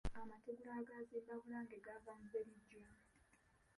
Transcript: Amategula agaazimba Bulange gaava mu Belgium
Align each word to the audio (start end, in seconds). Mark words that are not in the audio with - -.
Amategula 0.21 0.71
agaazimba 0.81 1.33
Bulange 1.41 1.77
gaava 1.85 2.11
mu 2.19 2.25
Belgium 2.33 2.85